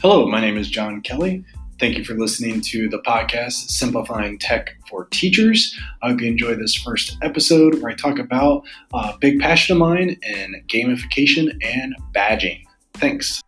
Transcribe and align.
Hello, 0.00 0.28
my 0.28 0.40
name 0.40 0.56
is 0.56 0.70
John 0.70 1.00
Kelley. 1.00 1.44
Thank 1.80 1.98
you 1.98 2.04
for 2.04 2.14
listening 2.14 2.60
to 2.60 2.88
the 2.88 3.00
podcast 3.00 3.72
Simplifying 3.72 4.38
Tech 4.38 4.76
for 4.88 5.06
Teachers. 5.06 5.76
I 6.00 6.10
hope 6.10 6.20
you 6.20 6.28
enjoy 6.28 6.54
this 6.54 6.72
first 6.72 7.18
episode 7.20 7.82
where 7.82 7.90
I 7.90 7.96
talk 7.96 8.20
about 8.20 8.62
a 8.94 9.18
big 9.20 9.40
passion 9.40 9.74
of 9.74 9.80
mine 9.80 10.16
in 10.22 10.64
gamification 10.68 11.50
and 11.64 11.96
badging. 12.14 12.62
Thanks. 12.94 13.42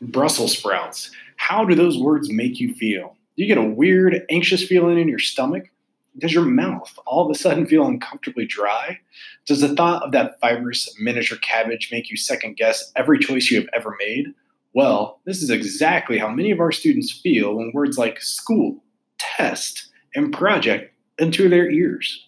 Brussels 0.00 0.56
sprouts. 0.56 1.10
How 1.36 1.66
do 1.66 1.74
those 1.74 1.98
words 1.98 2.30
make 2.32 2.58
you 2.58 2.72
feel? 2.72 3.18
Do 3.36 3.42
you 3.42 3.54
get 3.54 3.62
a 3.62 3.68
weird, 3.68 4.22
anxious 4.30 4.64
feeling 4.64 4.98
in 4.98 5.08
your 5.08 5.18
stomach? 5.18 5.68
Does 6.16 6.32
your 6.32 6.44
mouth 6.44 6.96
all 7.06 7.24
of 7.24 7.34
a 7.34 7.38
sudden 7.38 7.66
feel 7.66 7.86
uncomfortably 7.86 8.46
dry? 8.46 9.00
Does 9.46 9.60
the 9.60 9.74
thought 9.74 10.02
of 10.04 10.12
that 10.12 10.40
fibrous 10.40 10.94
miniature 11.00 11.38
cabbage 11.38 11.88
make 11.90 12.08
you 12.08 12.16
second 12.16 12.56
guess 12.56 12.92
every 12.94 13.18
choice 13.18 13.50
you 13.50 13.58
have 13.58 13.68
ever 13.74 13.96
made? 13.98 14.32
Well, 14.74 15.20
this 15.24 15.42
is 15.42 15.50
exactly 15.50 16.18
how 16.18 16.28
many 16.28 16.52
of 16.52 16.60
our 16.60 16.72
students 16.72 17.10
feel 17.10 17.56
when 17.56 17.72
words 17.74 17.98
like 17.98 18.22
school, 18.22 18.82
test, 19.18 19.88
and 20.14 20.32
project 20.32 20.92
enter 21.18 21.48
their 21.48 21.68
ears. 21.68 22.26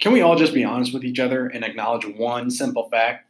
Can 0.00 0.12
we 0.12 0.20
all 0.20 0.36
just 0.36 0.54
be 0.54 0.64
honest 0.64 0.92
with 0.92 1.04
each 1.04 1.18
other 1.18 1.46
and 1.46 1.64
acknowledge 1.64 2.04
one 2.06 2.50
simple 2.50 2.88
fact? 2.90 3.26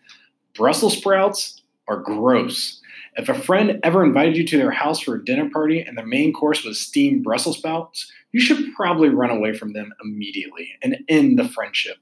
Brussels 0.54 0.96
sprouts 0.96 1.62
are 1.86 1.98
gross. 1.98 2.80
If 3.14 3.28
a 3.28 3.34
friend 3.34 3.78
ever 3.82 4.02
invited 4.02 4.36
you 4.36 4.46
to 4.46 4.56
their 4.56 4.70
house 4.70 5.00
for 5.00 5.16
a 5.16 5.24
dinner 5.24 5.50
party 5.50 5.80
and 5.80 5.98
their 5.98 6.06
main 6.06 6.32
course 6.32 6.64
was 6.64 6.80
steamed 6.80 7.22
Brussels 7.22 7.58
sprouts, 7.58 8.10
you 8.32 8.40
should 8.40 8.74
probably 8.74 9.10
run 9.10 9.30
away 9.30 9.52
from 9.52 9.74
them 9.74 9.92
immediately 10.02 10.70
and 10.82 10.96
end 11.08 11.38
the 11.38 11.48
friendship. 11.48 11.98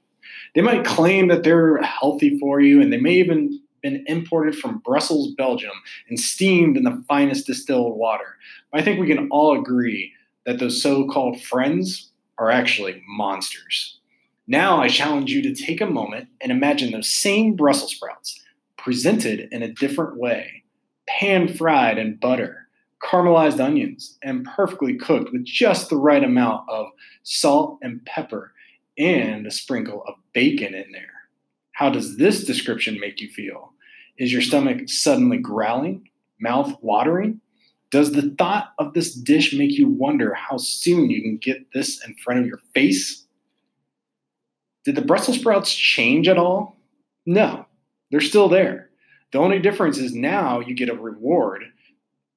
They 0.55 0.61
might 0.61 0.85
claim 0.85 1.27
that 1.27 1.43
they're 1.43 1.77
healthy 1.81 2.39
for 2.39 2.61
you, 2.61 2.81
and 2.81 2.91
they 2.91 2.97
may 2.97 3.15
even 3.15 3.59
been 3.81 4.03
imported 4.07 4.55
from 4.55 4.79
Brussels, 4.79 5.33
Belgium, 5.35 5.71
and 6.07 6.19
steamed 6.19 6.77
in 6.77 6.83
the 6.83 7.03
finest 7.07 7.47
distilled 7.47 7.97
water. 7.97 8.37
But 8.71 8.81
I 8.81 8.83
think 8.83 8.99
we 8.99 9.07
can 9.07 9.27
all 9.29 9.59
agree 9.59 10.13
that 10.45 10.59
those 10.59 10.81
so-called 10.81 11.41
friends 11.41 12.11
are 12.37 12.51
actually 12.51 13.01
monsters. 13.07 13.99
Now 14.47 14.81
I 14.81 14.87
challenge 14.87 15.31
you 15.31 15.41
to 15.43 15.53
take 15.53 15.81
a 15.81 15.85
moment 15.85 16.29
and 16.41 16.51
imagine 16.51 16.91
those 16.91 17.09
same 17.09 17.55
Brussels 17.55 17.95
sprouts 17.95 18.41
presented 18.77 19.47
in 19.51 19.61
a 19.61 19.73
different 19.73 20.17
way, 20.17 20.60
pan 21.19 21.47
fried 21.47 21.97
in 21.97 22.15
butter, 22.15 22.67
caramelized 23.03 23.59
onions, 23.59 24.17
and 24.21 24.45
perfectly 24.45 24.95
cooked 24.95 25.31
with 25.31 25.43
just 25.43 25.89
the 25.89 25.97
right 25.97 26.23
amount 26.23 26.69
of 26.69 26.87
salt 27.23 27.79
and 27.81 28.03
pepper 28.05 28.53
and 28.97 29.47
a 29.47 29.51
sprinkle 29.51 30.03
of 30.07 30.15
bacon 30.33 30.73
in 30.73 30.91
there. 30.91 31.07
How 31.73 31.89
does 31.89 32.17
this 32.17 32.43
description 32.43 32.99
make 32.99 33.21
you 33.21 33.29
feel? 33.29 33.73
Is 34.17 34.31
your 34.31 34.41
stomach 34.41 34.87
suddenly 34.87 35.37
growling, 35.37 36.09
mouth 36.39 36.73
watering? 36.81 37.41
Does 37.89 38.11
the 38.11 38.33
thought 38.37 38.73
of 38.77 38.93
this 38.93 39.13
dish 39.13 39.53
make 39.53 39.77
you 39.77 39.87
wonder 39.87 40.33
how 40.33 40.57
soon 40.57 41.09
you 41.09 41.21
can 41.21 41.37
get 41.37 41.73
this 41.73 42.05
in 42.05 42.15
front 42.15 42.39
of 42.39 42.45
your 42.45 42.59
face? 42.73 43.25
Did 44.85 44.95
the 44.95 45.01
Brussels 45.01 45.39
sprouts 45.39 45.73
change 45.73 46.27
at 46.27 46.37
all? 46.37 46.77
No, 47.25 47.65
they're 48.11 48.21
still 48.21 48.47
there. 48.47 48.90
The 49.31 49.39
only 49.39 49.59
difference 49.59 49.97
is 49.97 50.13
now 50.13 50.59
you 50.59 50.75
get 50.75 50.89
a 50.89 50.95
reward 50.95 51.63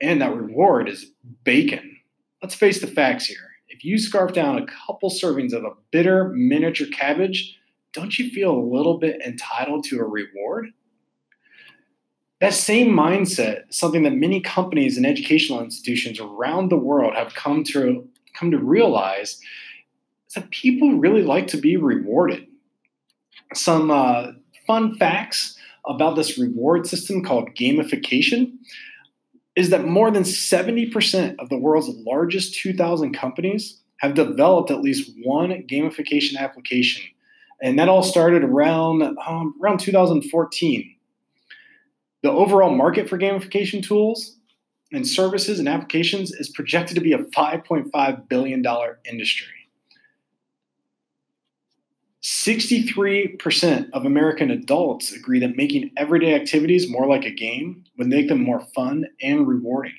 and 0.01 0.21
that 0.21 0.37
reward 0.37 0.89
is 0.89 1.07
bacon. 1.45 1.97
Let's 2.43 2.55
face 2.55 2.81
the 2.81 2.87
facts 2.87 3.27
here. 3.27 3.51
If 3.69 3.85
you 3.85 3.99
scarf 3.99 4.33
down 4.33 4.59
a 4.59 4.67
couple 4.67 5.11
servings 5.11 5.53
of 5.53 5.65
a 5.65 5.73
bitter 5.91 6.29
miniature 6.29 6.87
cabbage, 6.89 7.59
don't 7.93 8.19
you 8.19 8.31
feel 8.31 8.53
a 8.53 8.61
little 8.61 8.99
bit 8.99 9.21
entitled 9.23 9.85
to 9.85 9.99
a 9.99 10.05
reward? 10.05 10.73
That 12.41 12.55
same 12.55 12.89
mindset 12.89 13.73
something 13.73 14.03
that 14.03 14.13
many 14.13 14.41
companies 14.41 14.97
and 14.97 15.07
educational 15.07 15.63
institutions 15.63 16.21
around 16.21 16.69
the 16.69 16.77
world 16.77 17.15
have 17.15 17.35
come 17.35 17.65
to 17.65 18.07
come 18.35 18.51
to 18.51 18.59
realize 18.59 19.41
is 20.29 20.35
that 20.35 20.51
people 20.51 20.99
really 20.99 21.23
like 21.23 21.47
to 21.49 21.57
be 21.57 21.77
rewarded. 21.77 22.47
Some 23.55 23.91
uh, 23.91 24.33
fun 24.67 24.97
facts 24.97 25.54
about 25.87 26.17
this 26.17 26.39
reward 26.39 26.87
system 26.87 27.25
called 27.25 27.55
gamification 27.55 28.53
is 29.57 29.71
that 29.71 29.85
more 29.85 30.11
than 30.11 30.25
70% 30.25 31.37
of 31.39 31.49
the 31.49 31.59
world's 31.59 31.89
largest 31.89 32.55
2,000 32.55 33.13
companies 33.13 33.81
have 33.99 34.15
developed 34.15 34.71
at 34.71 34.81
least 34.81 35.13
one 35.23 35.51
gamification 35.69 36.37
application. 36.37 37.05
And 37.63 37.79
that 37.79 37.89
all 37.89 38.03
started 38.03 38.43
around, 38.43 39.03
um, 39.03 39.55
around 39.63 39.79
2014. 39.79 40.97
The 42.23 42.31
overall 42.31 42.75
market 42.75 43.09
for 43.09 43.19
gamification 43.19 43.83
tools 43.83 44.37
and 44.93 45.07
services 45.07 45.59
and 45.59 45.69
applications 45.69 46.33
is 46.33 46.49
projected 46.49 46.97
to 46.97 47.01
be 47.01 47.13
a 47.13 47.19
$5.5 47.19 48.29
billion 48.29 48.65
industry. 49.09 49.64
63% 52.25 53.91
of 53.93 54.07
American 54.07 54.51
adults 54.51 55.13
agree 55.13 55.39
that 55.41 55.59
making 55.59 55.91
everyday 55.99 56.35
activities 56.35 56.89
more 56.89 57.07
like 57.07 57.27
a 57.27 57.31
game 57.31 57.85
would 57.99 58.07
make 58.07 58.29
them 58.29 58.43
more 58.43 58.61
fun 58.75 59.05
and 59.21 59.47
rewarding. 59.47 59.99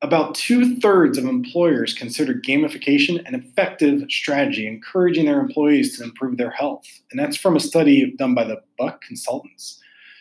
About 0.00 0.34
two 0.34 0.76
thirds 0.80 1.18
of 1.18 1.26
employers 1.26 1.92
consider 1.92 2.32
gamification 2.32 3.22
an 3.28 3.34
effective 3.34 4.10
strategy, 4.10 4.66
encouraging 4.66 5.26
their 5.26 5.40
employees 5.40 5.98
to 5.98 6.04
improve 6.04 6.38
their 6.38 6.52
health. 6.52 6.86
And 7.10 7.20
that's 7.20 7.36
from 7.36 7.54
a 7.54 7.60
study 7.60 8.14
done 8.16 8.34
by 8.34 8.44
the 8.44 8.62
Buck 8.78 9.02
Consultants. 9.02 9.78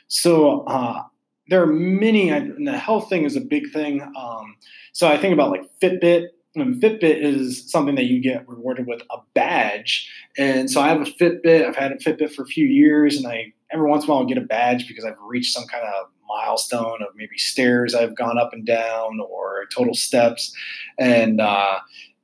So 0.09 0.65
uh, 0.65 1.03
there 1.47 1.63
are 1.63 1.67
many, 1.67 2.29
and 2.29 2.67
the 2.67 2.77
health 2.77 3.07
thing 3.07 3.23
is 3.23 3.37
a 3.37 3.41
big 3.41 3.71
thing. 3.71 4.01
Um, 4.01 4.57
so 4.91 5.07
I 5.07 5.17
think 5.17 5.33
about 5.33 5.51
like 5.51 5.63
Fitbit, 5.81 6.27
and 6.55 6.81
Fitbit 6.81 7.21
is 7.21 7.69
something 7.69 7.95
that 7.95 8.05
you 8.05 8.21
get 8.21 8.47
rewarded 8.47 8.87
with 8.87 9.01
a 9.11 9.17
badge. 9.33 10.11
And 10.37 10.69
so 10.69 10.81
I 10.81 10.87
have 10.87 11.01
a 11.01 11.05
Fitbit. 11.05 11.65
I've 11.65 11.75
had 11.75 11.91
a 11.91 11.97
Fitbit 11.97 12.33
for 12.33 12.43
a 12.43 12.47
few 12.47 12.65
years, 12.65 13.17
and 13.17 13.27
I 13.27 13.53
every 13.71 13.87
once 13.87 14.03
in 14.03 14.09
a 14.09 14.13
while 14.13 14.21
I'll 14.21 14.27
get 14.27 14.37
a 14.37 14.41
badge 14.41 14.87
because 14.87 15.05
I've 15.05 15.19
reached 15.21 15.53
some 15.53 15.65
kind 15.67 15.83
of 15.83 16.07
milestone 16.27 17.01
of 17.01 17.09
maybe 17.15 17.37
stairs 17.37 17.93
I've 17.93 18.15
gone 18.15 18.37
up 18.37 18.53
and 18.53 18.65
down 18.65 19.19
or 19.19 19.65
total 19.73 19.93
steps, 19.93 20.53
and 20.97 21.39
uh, 21.39 21.79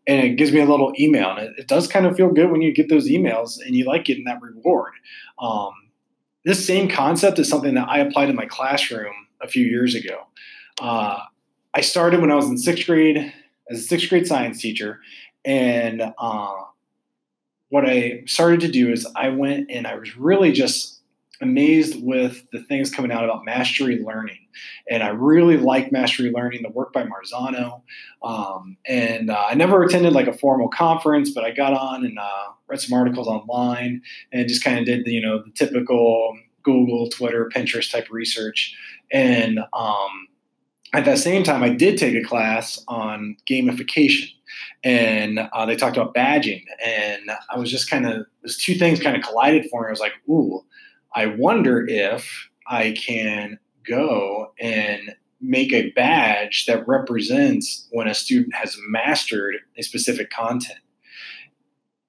and 0.08 0.26
it 0.26 0.38
gives 0.38 0.52
me 0.52 0.60
a 0.60 0.66
little 0.66 0.94
email, 1.00 1.32
and 1.32 1.40
it, 1.40 1.54
it, 1.60 1.68
does 1.68 1.88
kind 1.88 2.06
of 2.06 2.16
feel 2.16 2.30
good 2.30 2.52
when 2.52 2.62
you 2.62 2.74
get 2.74 2.90
those 2.90 3.08
emails 3.08 3.60
and 3.64 3.76
you 3.76 3.86
like 3.86 4.06
getting 4.06 4.26
that 4.26 4.42
reward. 4.42 4.94
Um, 5.40 5.72
this 6.46 6.66
same 6.66 6.90
concept 6.90 7.40
is 7.40 7.50
something 7.50 7.74
that 7.76 7.90
I 7.90 8.00
applied 8.00 8.30
in 8.30 8.36
my 8.36 8.46
classroom 8.46 9.14
a 9.42 9.48
few 9.48 9.66
years 9.66 9.96
ago. 9.96 10.28
Uh, 10.80 11.20
I 11.74 11.82
started 11.82 12.22
when 12.22 12.32
I 12.32 12.36
was 12.36 12.48
in 12.48 12.58
sixth 12.58 12.86
grade 12.86 13.34
as 13.70 13.80
a 13.80 13.82
sixth 13.82 14.10
grade 14.10 14.28
science 14.28 14.62
teacher. 14.62 15.00
And 15.44 16.14
uh, 16.18 16.56
what 17.70 17.86
I 17.86 18.24
started 18.26 18.62
to 18.62 18.68
do 18.68 18.92
is 18.92 19.08
I 19.16 19.30
went 19.30 19.70
and 19.70 19.86
I 19.86 19.96
was 19.96 20.18
really 20.18 20.52
just 20.52 20.96
amazed 21.42 22.02
with 22.02 22.50
the 22.52 22.64
things 22.64 22.90
coming 22.90 23.12
out 23.12 23.24
about 23.24 23.44
mastery 23.44 24.02
learning. 24.02 24.40
And 24.90 25.04
I 25.04 25.10
really 25.10 25.58
like 25.58 25.92
mastery 25.92 26.32
learning, 26.32 26.62
the 26.64 26.70
work 26.70 26.94
by 26.94 27.04
Marzano. 27.04 27.82
Um, 28.24 28.78
and 28.86 29.30
uh, 29.30 29.46
I 29.50 29.54
never 29.54 29.84
attended 29.84 30.14
like 30.14 30.28
a 30.28 30.34
formal 30.34 30.70
conference, 30.70 31.32
but 31.32 31.44
I 31.44 31.52
got 31.52 31.74
on 31.74 32.06
and 32.06 32.18
uh, 32.18 32.52
read 32.68 32.80
some 32.80 32.98
articles 32.98 33.28
online 33.28 34.02
and 34.32 34.48
just 34.48 34.64
kind 34.64 34.80
of 34.80 34.86
did 34.86 35.06
the, 35.06 35.12
you 35.12 35.22
know, 35.22 35.44
the 35.44 35.52
typical 35.52 36.38
Google, 36.64 37.10
Twitter, 37.10 37.50
Pinterest 37.54 37.92
type 37.92 38.08
research. 38.10 38.76
And 39.12 39.60
um, 39.74 40.28
at 40.96 41.06
that 41.06 41.20
same 41.20 41.44
time, 41.44 41.64
I 41.64 41.70
did 41.70 41.98
take 41.98 42.16
a 42.16 42.28
class 42.28 42.84
on 42.88 43.38
gamification, 43.50 44.30
and 44.84 45.40
uh, 45.40 45.66
they 45.66 45.76
talked 45.76 45.98
about 45.98 46.14
badging, 46.14 46.64
and 46.84 47.32
I 47.50 47.58
was 47.58 47.72
just 47.72 47.90
kind 47.90 48.06
of 48.06 48.26
those 48.44 48.58
two 48.58 48.76
things 48.76 49.00
kind 49.00 49.16
of 49.16 49.24
collided 49.24 49.70
for 49.70 49.82
me. 49.82 49.88
I 49.88 49.92
was 49.92 50.00
like, 50.00 50.14
"Ooh, 50.30 50.64
I 51.14 51.28
wonder 51.28 51.86
if 51.88 52.50
I 52.68 52.96
can 52.98 53.60
go 53.88 54.52
and 54.60 55.16
make 55.42 55.74
a 55.74 55.92
badge 55.92 56.66
that 56.66 56.88
represents 56.88 57.88
when 57.92 58.08
a 58.08 58.14
student 58.14 58.56
has 58.56 58.78
mastered 58.88 59.56
a 59.78 59.84
specific 59.84 60.30
content." 60.30 60.80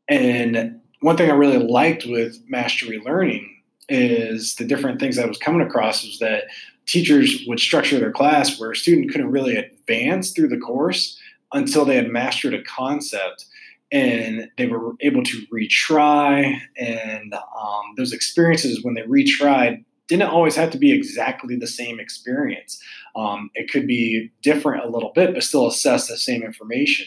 And 0.08 0.80
one 1.00 1.16
thing 1.16 1.30
I 1.30 1.34
really 1.34 1.58
liked 1.58 2.06
with 2.06 2.40
mastery 2.48 3.00
learning 3.04 3.52
is 3.88 4.56
the 4.56 4.64
different 4.64 5.00
things 5.00 5.18
I 5.18 5.26
was 5.26 5.38
coming 5.38 5.66
across 5.66 6.04
was 6.04 6.18
that 6.18 6.44
teachers 6.86 7.44
would 7.46 7.60
structure 7.60 7.98
their 7.98 8.12
class 8.12 8.58
where 8.58 8.70
a 8.70 8.76
student 8.76 9.10
couldn't 9.10 9.30
really 9.30 9.56
advance 9.56 10.30
through 10.30 10.48
the 10.48 10.58
course 10.58 11.18
until 11.52 11.84
they 11.84 11.96
had 11.96 12.08
mastered 12.08 12.54
a 12.54 12.62
concept 12.62 13.46
and 13.92 14.48
they 14.56 14.66
were 14.66 14.94
able 15.00 15.22
to 15.22 15.46
retry. 15.52 16.58
And 16.76 17.34
um, 17.34 17.94
those 17.96 18.12
experiences 18.12 18.82
when 18.82 18.94
they 18.94 19.02
retried 19.02 19.84
didn't 20.08 20.28
always 20.28 20.54
have 20.54 20.70
to 20.70 20.78
be 20.78 20.92
exactly 20.92 21.56
the 21.56 21.66
same 21.66 22.00
experience 22.00 22.80
um, 23.14 23.50
it 23.54 23.70
could 23.70 23.86
be 23.86 24.30
different 24.42 24.84
a 24.84 24.88
little 24.88 25.12
bit 25.14 25.34
but 25.34 25.42
still 25.42 25.66
assess 25.66 26.08
the 26.08 26.16
same 26.16 26.42
information 26.42 27.06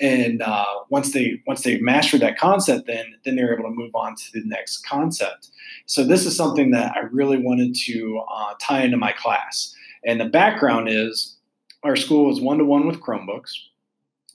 and 0.00 0.42
uh, 0.42 0.64
once 0.90 1.12
they 1.12 1.42
once 1.46 1.62
they 1.62 1.80
mastered 1.80 2.20
that 2.20 2.38
concept, 2.38 2.86
then 2.86 3.14
then 3.24 3.36
they're 3.36 3.52
able 3.52 3.68
to 3.68 3.74
move 3.74 3.94
on 3.94 4.14
to 4.14 4.32
the 4.32 4.42
next 4.44 4.86
concept. 4.86 5.48
So 5.86 6.04
this 6.04 6.24
is 6.24 6.36
something 6.36 6.70
that 6.70 6.96
I 6.96 7.00
really 7.10 7.38
wanted 7.38 7.74
to 7.86 8.22
uh, 8.32 8.54
tie 8.60 8.82
into 8.82 8.96
my 8.96 9.12
class. 9.12 9.74
And 10.04 10.20
the 10.20 10.26
background 10.26 10.88
is 10.88 11.36
our 11.82 11.96
school 11.96 12.26
was 12.26 12.40
one 12.40 12.58
to 12.58 12.64
one 12.64 12.86
with 12.86 13.00
Chromebooks, 13.00 13.50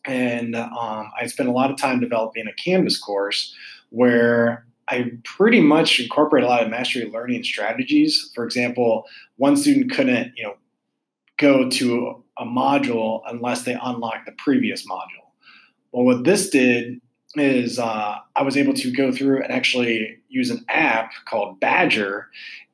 and 0.06 0.56
um, 0.56 1.12
I 1.20 1.28
spent 1.28 1.50
a 1.50 1.54
lot 1.54 1.72
of 1.72 1.78
time 1.78 2.00
developing 2.00 2.48
a 2.48 2.54
Canvas 2.54 3.00
course 3.00 3.56
where 3.90 4.66
I 4.90 5.12
pretty 5.24 5.62
much 5.62 6.00
incorporate 6.00 6.44
a 6.44 6.48
lot 6.48 6.64
of 6.64 6.70
mastery 6.70 7.10
learning 7.10 7.44
strategies. 7.44 8.32
For 8.36 8.44
example, 8.44 9.06
one 9.38 9.56
student 9.56 9.92
couldn't, 9.92 10.34
you 10.36 10.44
know, 10.44 10.56
go 11.38 11.70
to 11.70 12.24
a 12.38 12.46
module 12.46 13.22
unless 13.28 13.64
they 13.64 13.78
unlocked 13.82 14.26
the 14.26 14.34
previous 14.34 14.88
module. 14.88 15.32
Well, 15.92 16.06
what 16.06 16.24
this 16.24 16.50
did 16.50 17.00
is 17.36 17.80
uh, 17.80 18.18
I 18.36 18.44
was 18.44 18.58
able 18.58 18.74
to 18.74 18.92
go 18.92 19.12
through 19.12 19.44
and 19.44 19.52
actually 19.52 20.18
use 20.30 20.50
an 20.50 20.66
app 20.70 21.12
called 21.26 21.60
Badgr, 21.60 22.26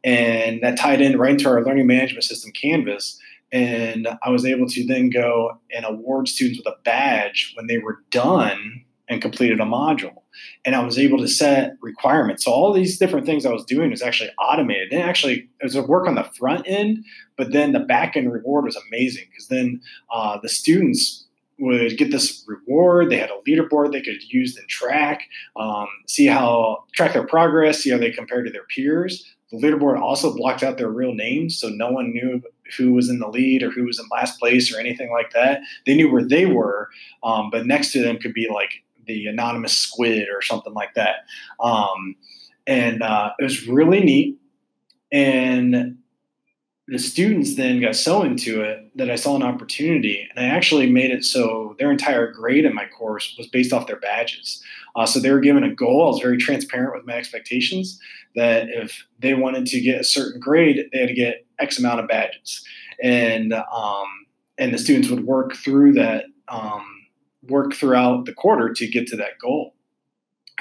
and 0.04 0.62
that 0.64 0.78
tied 0.78 1.02
in 1.02 1.18
right 1.18 1.32
into 1.32 1.48
our 1.48 1.64
learning 1.64 1.88
management 1.88 2.24
system, 2.24 2.52
Canvas. 2.52 3.20
And 3.52 4.08
I 4.22 4.30
was 4.30 4.46
able 4.46 4.68
to 4.68 4.86
then 4.86 5.10
go 5.10 5.60
and 5.76 5.86
award 5.86 6.28
students 6.28 6.60
with 6.60 6.74
a 6.74 6.78
badge 6.84 7.54
when 7.56 7.68
they 7.68 7.80
were 7.80 8.04
done 8.12 8.86
and 9.10 9.22
completed 9.22 9.60
a 9.60 9.66
module. 9.66 10.22
And 10.64 10.76
I 10.76 10.84
was 10.86 11.00
able 11.00 11.18
to 11.18 11.28
set 11.28 11.74
requirements. 11.82 12.46
So 12.46 12.52
all 12.52 12.72
these 12.72 13.00
different 13.00 13.26
things 13.26 13.46
I 13.46 13.52
was 13.52 13.66
doing 13.66 13.90
was 13.90 14.02
actually 14.02 14.30
automated. 14.40 14.94
And 14.94 15.02
actually, 15.02 15.50
it 15.60 15.64
was 15.64 15.76
a 15.76 15.82
work 15.82 16.08
on 16.08 16.16
the 16.16 16.30
front 16.38 16.68
end, 16.68 17.04
but 17.36 17.52
then 17.52 17.74
the 17.74 17.80
back 17.80 18.16
end 18.16 18.32
reward 18.32 18.66
was 18.66 18.78
amazing 18.88 19.26
because 19.32 19.48
then 19.48 19.82
uh, 20.14 20.40
the 20.42 20.50
students 20.50 21.26
would 21.60 21.98
get 21.98 22.12
this 22.12 22.46
reward. 22.48 23.10
They 23.10 23.18
had 23.18 23.32
a 23.32 23.50
leaderboard 23.50 23.92
they 23.92 24.02
could 24.02 24.24
use 24.32 24.56
and 24.56 24.68
track, 24.70 25.24
um, 25.56 25.88
see 26.08 26.26
how 26.26 26.86
track 26.94 27.14
their 27.14 27.28
progress, 27.28 27.80
see 27.80 27.90
how 27.90 27.98
they 27.98 28.12
compare 28.12 28.44
to 28.44 28.52
their 28.52 28.64
peers. 28.64 29.26
The 29.52 29.58
leaderboard 29.58 30.00
also 30.00 30.34
blocked 30.34 30.62
out 30.62 30.78
their 30.78 30.90
real 30.92 31.14
names, 31.14 31.60
so 31.60 31.70
no 31.70 31.92
one 31.92 32.12
knew 32.12 32.42
who 32.78 32.94
was 32.94 33.10
in 33.10 33.20
the 33.20 33.28
lead 33.28 33.64
or 33.64 33.72
who 33.72 33.86
was 33.86 34.00
in 34.00 34.06
last 34.12 34.40
place 34.40 34.74
or 34.74 34.80
anything 34.80 35.12
like 35.12 35.32
that. 35.34 35.62
They 35.88 35.96
knew 35.96 36.12
where 36.12 36.24
they 36.24 36.46
were, 36.46 36.90
um, 37.24 37.50
but 37.50 37.66
next 37.66 37.92
to 37.94 38.02
them 38.02 38.20
could 38.20 38.34
be 38.34 38.48
like 38.48 38.84
the 39.10 39.28
anonymous 39.28 39.74
squid 39.74 40.28
or 40.34 40.42
something 40.42 40.74
like 40.74 40.94
that. 40.94 41.26
Um, 41.60 42.16
and 42.66 43.02
uh, 43.02 43.32
it 43.40 43.44
was 43.44 43.68
really 43.68 44.02
neat. 44.02 44.38
And 45.12 45.98
the 46.88 47.00
students 47.00 47.56
then 47.56 47.82
got 47.82 47.96
so 47.96 48.24
into 48.24 48.62
it 48.62 48.80
that 48.96 49.12
I 49.12 49.16
saw 49.16 49.36
an 49.36 49.44
opportunity, 49.44 50.28
and 50.30 50.44
I 50.44 50.50
actually 50.50 50.90
made 50.90 51.12
it 51.12 51.24
so 51.24 51.76
their 51.78 51.92
entire 51.92 52.32
grade 52.32 52.66
in 52.66 52.74
my 52.74 52.86
course 52.86 53.36
was 53.38 53.48
based 53.48 53.74
off 53.74 53.86
their 53.86 54.00
badges. 54.00 54.64
Uh, 54.96 55.06
so 55.06 55.20
they 55.20 55.32
were 55.32 55.40
given 55.40 55.64
a 55.64 55.74
goal. 55.74 56.06
I 56.06 56.10
was 56.10 56.22
very 56.22 56.38
transparent 56.38 56.96
with 56.96 57.06
my 57.06 57.14
expectations 57.14 58.00
that 58.36 58.70
if 58.70 59.06
they 59.20 59.34
wanted 59.36 59.68
to 59.68 59.80
get 59.82 60.02
a 60.02 60.04
certain 60.04 60.40
grade, 60.40 60.90
they 60.92 61.00
had 61.00 61.10
to 61.10 61.14
get 61.14 61.46
X 61.60 61.78
amount 61.78 62.00
of 62.00 62.08
badges, 62.08 62.64
and 63.04 63.54
um, 63.54 64.08
and 64.58 64.74
the 64.74 64.80
students 64.80 65.10
would 65.10 65.26
work 65.26 65.56
through 65.56 65.94
that, 65.94 66.26
um, 66.48 66.86
work 67.48 67.74
throughout 67.74 68.26
the 68.26 68.34
quarter 68.34 68.74
to 68.74 68.88
get 68.88 69.08
to 69.08 69.16
that 69.18 69.40
goal. 69.40 69.74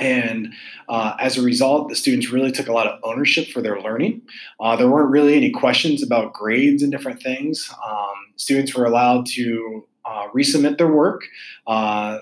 And 0.00 0.54
uh, 0.88 1.16
as 1.19 1.36
a 1.36 1.42
result, 1.42 1.88
the 1.88 1.96
students 1.96 2.30
really 2.30 2.52
took 2.52 2.69
a 2.69 2.72
lot 2.72 2.86
of 2.86 3.00
ownership 3.02 3.48
for 3.48 3.60
their 3.60 3.80
learning. 3.80 4.22
Uh, 4.60 4.76
there 4.76 4.88
weren't 4.88 5.10
really 5.10 5.34
any 5.34 5.50
questions 5.50 6.02
about 6.02 6.32
grades 6.32 6.82
and 6.82 6.92
different 6.92 7.20
things. 7.20 7.69
Um, 7.84 8.14
students 8.36 8.75
were 8.75 8.84
allowed 8.84 9.26
to 9.26 9.86
uh, 10.04 10.28
resubmit 10.28 10.78
their 10.78 10.92
work 10.92 11.22
uh, 11.66 12.20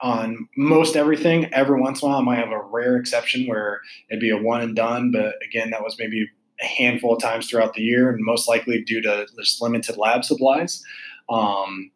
on 0.00 0.48
most 0.56 0.96
everything. 0.96 1.52
Every 1.54 1.80
once 1.80 2.02
in 2.02 2.08
a 2.08 2.10
while, 2.10 2.20
I 2.20 2.24
might 2.24 2.38
have 2.38 2.52
a 2.52 2.60
rare 2.60 2.96
exception 2.96 3.46
where 3.46 3.80
it'd 4.10 4.20
be 4.20 4.30
a 4.30 4.36
one 4.36 4.60
and 4.60 4.76
done, 4.76 5.10
but 5.10 5.36
again, 5.42 5.70
that 5.70 5.82
was 5.82 5.96
maybe 5.98 6.28
a 6.60 6.66
handful 6.66 7.16
of 7.16 7.22
times 7.22 7.48
throughout 7.48 7.74
the 7.74 7.82
year, 7.82 8.10
and 8.10 8.22
most 8.22 8.48
likely 8.48 8.82
due 8.82 9.00
to 9.00 9.26
just 9.38 9.62
limited 9.62 9.96
lab 9.96 10.24
supplies. 10.24 10.84
Um, 11.28 11.90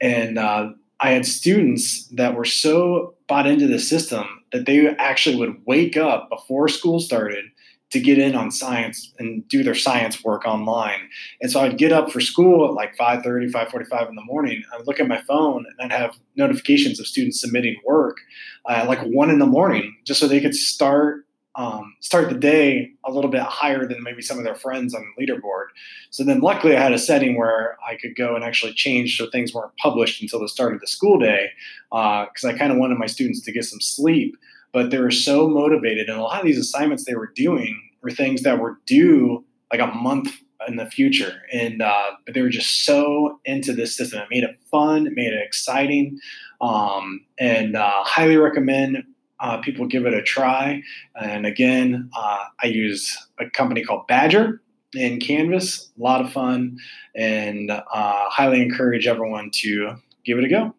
and 0.00 0.38
uh, 0.38 0.70
I 1.04 1.10
had 1.10 1.26
students 1.26 2.06
that 2.12 2.34
were 2.34 2.46
so 2.46 3.14
bought 3.28 3.46
into 3.46 3.68
the 3.68 3.78
system 3.78 4.24
that 4.52 4.64
they 4.64 4.88
actually 4.96 5.36
would 5.36 5.60
wake 5.66 5.98
up 5.98 6.30
before 6.30 6.66
school 6.66 6.98
started 6.98 7.44
to 7.90 8.00
get 8.00 8.18
in 8.18 8.34
on 8.34 8.50
science 8.50 9.12
and 9.18 9.46
do 9.46 9.62
their 9.62 9.74
science 9.74 10.24
work 10.24 10.46
online. 10.46 11.10
And 11.42 11.50
so 11.50 11.60
I'd 11.60 11.76
get 11.76 11.92
up 11.92 12.10
for 12.10 12.22
school 12.22 12.66
at 12.66 12.72
like 12.72 12.96
5:30, 12.96 13.50
5:45 13.50 14.08
in 14.08 14.14
the 14.14 14.24
morning. 14.24 14.62
I'd 14.72 14.86
look 14.86 14.98
at 14.98 15.06
my 15.06 15.20
phone 15.28 15.66
and 15.68 15.92
I'd 15.92 15.94
have 15.94 16.16
notifications 16.36 16.98
of 16.98 17.06
students 17.06 17.38
submitting 17.38 17.76
work 17.84 18.16
uh, 18.64 18.86
like 18.88 19.02
one 19.02 19.28
in 19.28 19.40
the 19.40 19.46
morning, 19.46 19.94
just 20.06 20.20
so 20.20 20.26
they 20.26 20.40
could 20.40 20.54
start 20.54 21.23
um, 21.56 21.94
start 22.00 22.28
the 22.28 22.34
day 22.34 22.90
a 23.04 23.12
little 23.12 23.30
bit 23.30 23.42
higher 23.42 23.86
than 23.86 24.02
maybe 24.02 24.22
some 24.22 24.38
of 24.38 24.44
their 24.44 24.54
friends 24.54 24.94
on 24.94 25.04
the 25.16 25.26
leaderboard. 25.26 25.66
So 26.10 26.24
then, 26.24 26.40
luckily, 26.40 26.76
I 26.76 26.80
had 26.80 26.92
a 26.92 26.98
setting 26.98 27.36
where 27.36 27.76
I 27.88 27.96
could 27.96 28.16
go 28.16 28.34
and 28.34 28.44
actually 28.44 28.72
change 28.72 29.16
so 29.16 29.30
things 29.30 29.54
weren't 29.54 29.76
published 29.76 30.20
until 30.20 30.40
the 30.40 30.48
start 30.48 30.74
of 30.74 30.80
the 30.80 30.86
school 30.86 31.18
day 31.18 31.50
because 31.90 32.44
uh, 32.44 32.48
I 32.48 32.58
kind 32.58 32.72
of 32.72 32.78
wanted 32.78 32.98
my 32.98 33.06
students 33.06 33.40
to 33.42 33.52
get 33.52 33.64
some 33.64 33.80
sleep. 33.80 34.36
But 34.72 34.90
they 34.90 34.98
were 34.98 35.12
so 35.12 35.48
motivated, 35.48 36.08
and 36.08 36.18
a 36.18 36.22
lot 36.22 36.40
of 36.40 36.46
these 36.46 36.58
assignments 36.58 37.04
they 37.04 37.14
were 37.14 37.30
doing 37.36 37.80
were 38.02 38.10
things 38.10 38.42
that 38.42 38.58
were 38.58 38.80
due 38.86 39.44
like 39.70 39.80
a 39.80 39.86
month 39.86 40.40
in 40.66 40.76
the 40.76 40.86
future, 40.86 41.42
and 41.52 41.80
uh, 41.80 42.10
but 42.24 42.34
they 42.34 42.42
were 42.42 42.48
just 42.48 42.84
so 42.84 43.38
into 43.44 43.72
this 43.72 43.96
system. 43.96 44.20
It 44.20 44.28
made 44.30 44.44
it 44.44 44.58
fun, 44.70 45.06
it 45.06 45.12
made 45.14 45.32
it 45.32 45.42
exciting, 45.44 46.18
um, 46.60 47.24
and 47.38 47.76
uh, 47.76 48.02
highly 48.02 48.36
recommend 48.36 49.04
uh, 49.40 49.58
people 49.58 49.86
give 49.86 50.06
it 50.06 50.14
a 50.14 50.22
try. 50.22 50.82
And 51.20 51.46
again, 51.46 52.10
uh, 52.16 52.44
I 52.62 52.66
use 52.66 53.16
a 53.38 53.48
company 53.50 53.82
called 53.82 54.06
Badgr 54.08 54.58
in 54.94 55.20
Canvas. 55.20 55.90
A 55.98 56.02
lot 56.02 56.20
of 56.20 56.32
fun, 56.32 56.78
and 57.14 57.70
uh, 57.70 57.82
highly 57.92 58.62
encourage 58.62 59.06
everyone 59.06 59.50
to 59.54 59.96
give 60.24 60.38
it 60.38 60.44
a 60.44 60.48
go. 60.48 60.74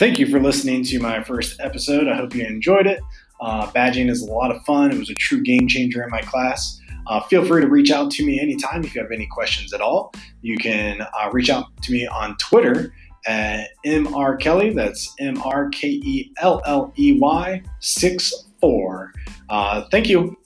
Thank 0.00 0.18
you 0.18 0.26
for 0.28 0.40
listening 0.40 0.82
to 0.84 0.98
my 0.98 1.22
first 1.22 1.60
episode. 1.60 2.08
I 2.08 2.16
hope 2.16 2.34
you 2.34 2.46
enjoyed 2.46 2.86
it. 2.86 3.00
Uh, 3.38 3.66
badging 3.72 4.08
is 4.08 4.22
a 4.22 4.32
lot 4.32 4.50
of 4.50 4.62
fun. 4.62 4.90
It 4.90 4.98
was 4.98 5.10
a 5.10 5.14
true 5.14 5.42
game 5.42 5.68
changer 5.68 6.02
in 6.02 6.08
my 6.08 6.22
class. 6.22 6.80
Uh, 7.06 7.20
feel 7.20 7.44
free 7.44 7.60
to 7.60 7.68
reach 7.68 7.90
out 7.90 8.10
to 8.12 8.24
me 8.24 8.40
anytime 8.40 8.84
if 8.84 8.94
you 8.94 9.02
have 9.02 9.10
any 9.10 9.26
questions 9.26 9.72
at 9.72 9.80
all. 9.80 10.12
You 10.42 10.56
can 10.56 11.00
uh, 11.00 11.30
reach 11.32 11.50
out 11.50 11.66
to 11.82 11.92
me 11.92 12.06
on 12.06 12.36
Twitter 12.36 12.92
at 13.26 13.68
Mr 13.84 14.36
Kelley. 14.36 14.72
That's 14.72 15.14
M 15.18 15.40
R 15.42 15.68
K 15.70 15.88
E 15.88 16.32
L 16.38 16.62
L 16.66 16.92
E 16.98 17.18
Y 17.18 17.62
6 17.80 18.34
4. 18.60 19.12
Uh, 19.48 19.82
thank 19.90 20.08
you. 20.08 20.36